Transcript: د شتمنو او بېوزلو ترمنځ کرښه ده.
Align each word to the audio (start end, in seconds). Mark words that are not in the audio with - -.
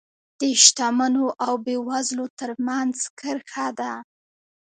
د 0.39 0.41
شتمنو 0.63 1.25
او 1.45 1.53
بېوزلو 1.65 2.25
ترمنځ 2.39 2.95
کرښه 3.19 3.67
ده. 3.79 3.93